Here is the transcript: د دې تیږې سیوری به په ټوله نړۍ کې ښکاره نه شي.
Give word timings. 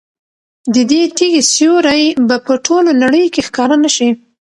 د 0.73 0.75
دې 0.91 1.01
تیږې 1.17 1.41
سیوری 1.53 2.03
به 2.27 2.37
په 2.45 2.53
ټوله 2.65 2.91
نړۍ 3.03 3.25
کې 3.33 3.41
ښکاره 3.47 3.75
نه 3.83 3.89
شي. 3.95 4.09